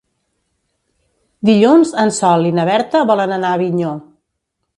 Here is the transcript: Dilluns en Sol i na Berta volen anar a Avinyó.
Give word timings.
Dilluns 1.49 1.91
en 2.05 2.15
Sol 2.21 2.47
i 2.51 2.53
na 2.61 2.67
Berta 2.71 3.03
volen 3.13 3.37
anar 3.37 3.53
a 3.53 3.61
Avinyó. 3.61 3.93